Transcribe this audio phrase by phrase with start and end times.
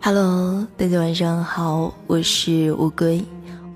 [0.00, 3.22] Hello，大家晚上好，我是乌龟，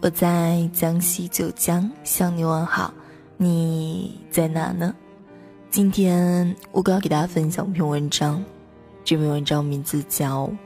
[0.00, 2.94] 我在江西九江向你问好，
[3.36, 4.94] 你在哪呢？
[5.68, 8.42] 今天乌龟要给大家分享一篇文章，
[9.04, 10.46] 这篇文章名字叫《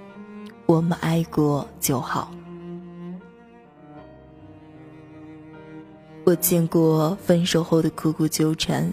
[0.66, 2.30] 我们爱过就好》。
[6.24, 8.92] 我见过分手后的苦苦纠缠，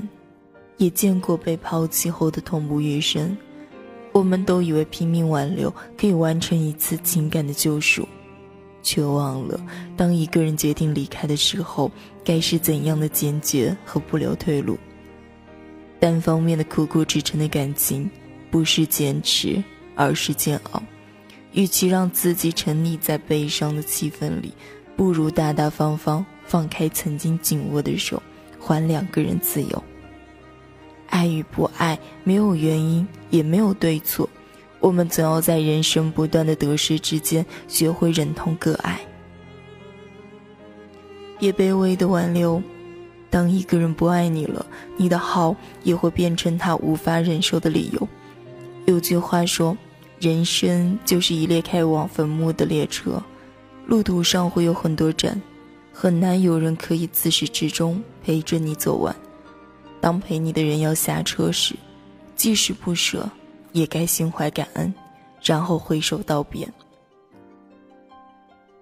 [0.78, 3.36] 也见过被抛弃后的痛不欲生。
[4.14, 8.08] 我们都以为拼命挽留可以完成一次情感的救赎，
[8.84, 9.60] 却忘了，
[9.98, 11.92] 当一个人决定离开的时候，
[12.24, 14.78] 该是怎样的坚决和不留退路。
[16.00, 18.10] 单方面的苦苦支撑的感情，
[18.52, 19.62] 不是坚持，
[19.96, 20.84] 而是煎熬。
[21.54, 24.54] 与其让自己沉溺在悲伤的气氛里，
[24.96, 28.22] 不如大大方方放开曾经紧握的手，
[28.60, 29.84] 还两个人自由。
[31.14, 34.28] 爱与不爱没有原因，也没有对错，
[34.80, 39.00] 我们总要在人生不断的得失之间，学会忍痛割爱。
[41.38, 42.60] 别卑微的挽留，
[43.30, 44.66] 当一个人不爱你了，
[44.98, 48.08] 你的好也会变成他无法忍受的理由。
[48.86, 49.78] 有句话说，
[50.20, 53.22] 人生就是一列开往坟墓的列车，
[53.86, 55.40] 路途上会有很多站，
[55.94, 59.16] 很难有人可以自始至终陪着你走完。
[60.04, 61.74] 当陪你的人要下车时，
[62.36, 63.26] 即使不舍，
[63.72, 64.94] 也该心怀感恩，
[65.42, 66.68] 然后挥手道别。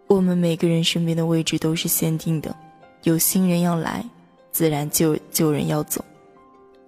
[0.08, 2.56] 我们每个人身边的位置都是限定的，
[3.04, 4.04] 有新人要来，
[4.52, 6.04] 自然就旧人要走。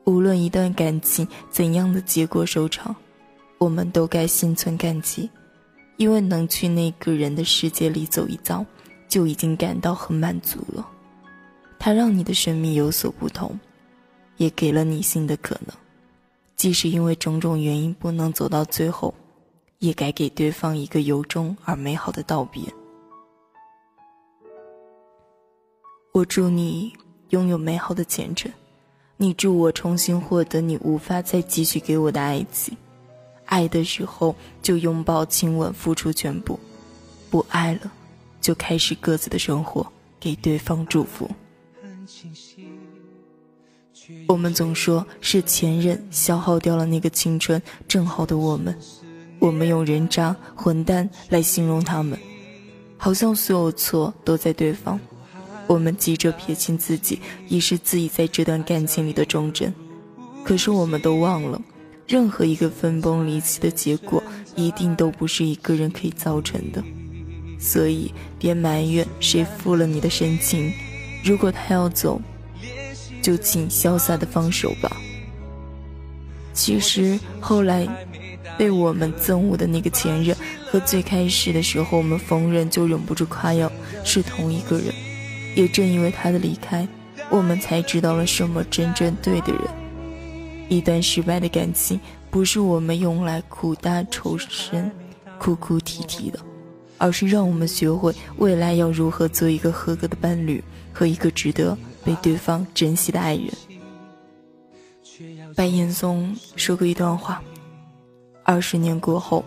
[0.05, 2.95] 无论一段感情怎样的结果收场，
[3.59, 5.29] 我们都该心存感激，
[5.97, 8.65] 因为能去那个人的世界里走一遭，
[9.07, 10.89] 就已经感到很满足了。
[11.77, 13.55] 他让你的生命有所不同。
[14.37, 15.75] 也给了你新的可能，
[16.55, 19.13] 即使因为种种原因不能走到最后，
[19.79, 22.61] 也该给对方一个由衷而美好的道别。
[26.13, 26.93] 我祝你
[27.29, 28.51] 拥有美好的前程，
[29.17, 32.77] 你祝我重新获得你无法再继续给我的爱情。
[33.45, 36.57] 爱的时候就拥抱亲吻，付出全部；
[37.29, 37.91] 不爱了，
[38.41, 39.85] 就开始各自的生活，
[40.19, 41.29] 给对方祝福。
[44.27, 48.77] 我们总说是前任消耗掉了那个青春正好的我们，
[49.39, 52.17] 我们用人渣、混蛋来形容他们，
[52.97, 54.99] 好像所有错都在对方。
[55.67, 59.73] 我们急着撇清自己，已是自己在这段感情里的忠贞。
[60.43, 61.61] 可是我们都忘了，
[62.05, 64.21] 任何一个分崩离析的结果，
[64.55, 66.83] 一定都不是一个人可以造成的。
[67.57, 70.73] 所以别埋怨谁负了你的深情，
[71.23, 72.21] 如果他要走。
[73.23, 74.95] 就请潇洒的放手吧。
[76.53, 77.87] 其实后来
[78.59, 80.37] 被我们憎恶的那个前任，
[80.69, 83.71] 和最开始的时候我们逢人就忍不住夸耀
[84.03, 84.93] 是同一个人。
[85.55, 86.87] 也正因为他的离开，
[87.29, 89.61] 我们才知道了什么真正对的人。
[90.69, 94.91] 一段失败的感情，不是我们用来苦大仇深、
[95.37, 96.39] 哭哭啼啼的，
[96.97, 101.77] 而是让我们学会未来要如何做一个合格的伴侣和一个值得。
[102.05, 103.53] 被对方珍惜的爱人，
[105.55, 107.41] 白岩松说过一段话：
[108.43, 109.43] 二十年过后，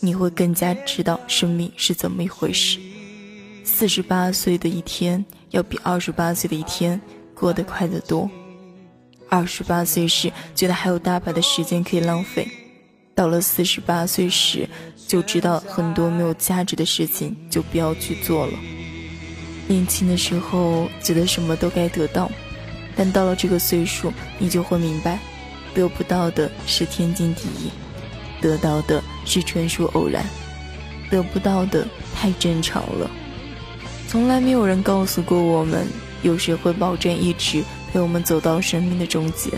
[0.00, 2.78] 你会更加知道生命是怎么一回事。
[3.64, 7.00] 四十八岁的一天，要比二十八岁的一天
[7.34, 8.28] 过得快得多。
[9.28, 12.46] 二十八岁时觉得还有大把的时间可以浪费，
[13.14, 14.68] 到了四十八岁时，
[15.06, 18.58] 就知道很多没有价值的事情就不要去做了。
[19.68, 22.30] 年轻的时候觉得什么都该得到，
[22.94, 25.18] 但到了这个岁数，你就会明白，
[25.74, 27.70] 得不到的是天经地义，
[28.40, 30.24] 得到的是纯属偶然，
[31.10, 33.10] 得不到的太正常了。
[34.08, 35.86] 从来没有人告诉过我们，
[36.22, 39.50] 有谁会保证一直陪我们走到生命的终结。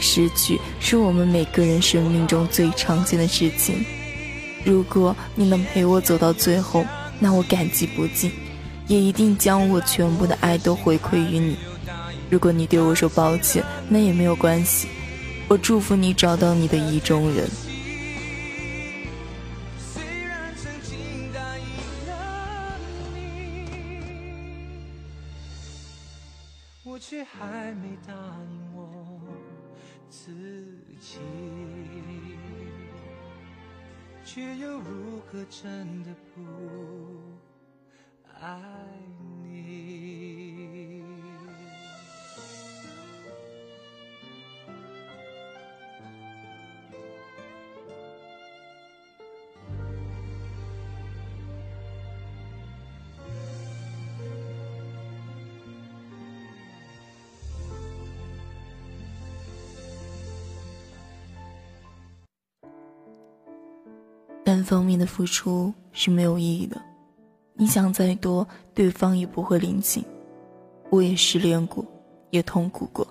[0.00, 3.84] 失去是我们每个人生命中最常见的事情。
[4.64, 6.84] 如果你能陪我走到最后，
[7.20, 8.32] 那我感激不尽。
[8.88, 11.56] 也一定将我全部的爱都回馈于你。
[12.30, 14.88] 如果你对我说抱歉，那也没有关系。
[15.46, 17.48] 我祝福你找到你的意中人。
[26.84, 29.20] 我却还没答应我
[30.10, 30.32] 自
[31.00, 31.18] 己，
[34.24, 36.42] 却又如何真的不？
[38.40, 38.56] 爱
[39.42, 41.02] 你
[64.44, 66.87] 单方面的付出是没有意义的。
[67.60, 70.04] 你想再多，对方也不会领情。
[70.90, 71.84] 我也失恋过，
[72.30, 73.06] 也痛苦过，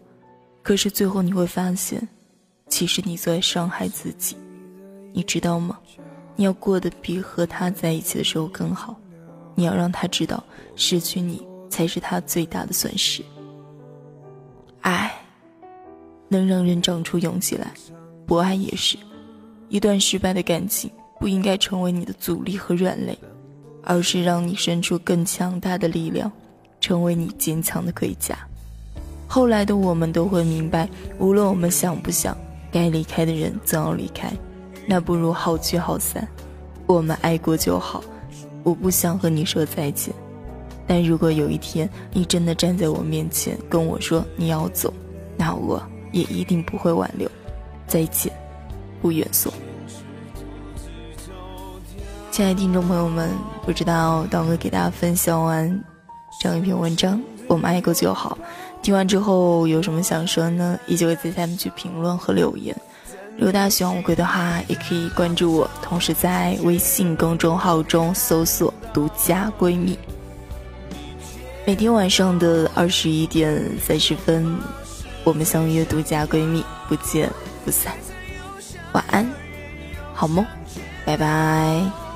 [0.64, 2.08] 可是最后你会发现，
[2.70, 4.38] 其实你在伤害自己。
[5.12, 5.78] 你知道吗？
[6.38, 8.96] 你要过得比和他在一起的时候更好。
[9.54, 10.42] 你要让他知道，
[10.78, 13.22] 失去你才是他最大的损失。
[14.80, 15.14] 爱，
[16.30, 17.68] 能让人长出勇气来；
[18.26, 18.98] 不爱也是。
[19.68, 20.90] 一段失败的感情
[21.20, 23.18] 不应该成为你的阻力和软肋，
[23.90, 26.30] 而是让你生出更强大的力量，
[26.82, 28.38] 成为你坚强的盔甲。
[29.26, 30.90] 后来的我们都会明白，
[31.20, 32.38] 无论我们想不想，
[32.70, 34.30] 该离开的人总要离开，
[34.86, 36.28] 那不如好聚好散。
[36.86, 38.04] 我们爱过就好，
[38.64, 40.14] 我不想和你说再见。
[40.86, 44.94] 但如果有一天你真的站在我面前跟我说你要走，
[45.38, 45.82] 那我
[46.12, 47.30] 也一定不会挽留。
[47.88, 48.32] 再见。
[49.02, 49.50] 不远送。
[52.38, 53.32] 亲爱的听众朋友们，
[53.66, 55.84] 不知道刀哥给大家分享完
[56.40, 58.38] 这样一篇文章，我们爱过就好。
[58.84, 60.78] 听完之后有什么想说呢？
[60.86, 62.80] 依旧会在下面去评论和留言。
[63.38, 69.98] 如果大家喜欢我鬼的话，也可以关注我，同时在微信公众号中搜索“独家闺蜜”。
[71.66, 74.60] 每天晚上的二十一点三十分，
[75.24, 77.32] 我们相约独家闺蜜，不见
[77.66, 77.92] 不散。
[78.92, 79.28] 晚安，
[80.14, 80.46] 好梦，
[81.04, 82.07] 拜拜。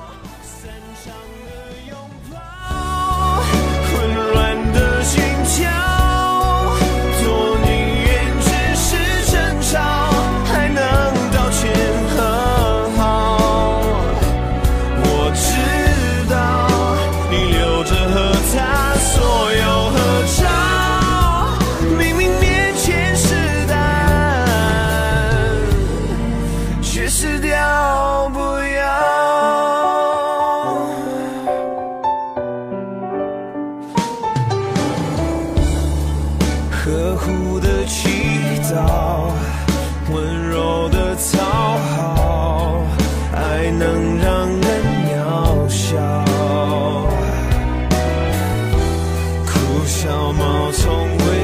[37.22, 38.10] 苦的祈
[38.74, 39.32] 祷
[40.12, 42.84] 温柔的讨好
[43.32, 44.66] 爱能让人
[45.06, 46.26] 渺小。
[49.46, 49.52] 哭
[49.86, 51.41] 笑猫从未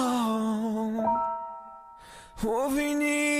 [0.00, 1.02] Oh,
[2.46, 3.37] o vinil.